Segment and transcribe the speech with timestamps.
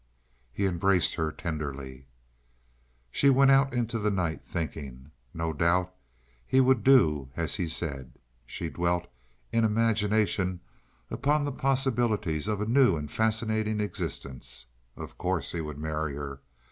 [0.51, 2.07] He embraced her tenderly.
[3.11, 5.11] She went out into the night, thinking.
[5.31, 5.93] No doubt
[6.43, 8.13] he would do as he said.
[8.47, 9.05] She dwelt,
[9.51, 10.61] in imagination,
[11.11, 14.65] upon the possibilities of a new and fascinating existence.
[14.97, 16.41] Of course he would marry her.